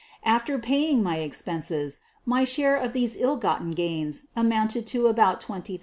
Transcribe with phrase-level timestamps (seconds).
[0.25, 5.79] After paying my expenses, my share of these ill gotten gains amounted to about $20,000.